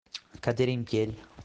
Cadere 0.39 0.71
in 0.71 0.81
piedi. 0.81 1.15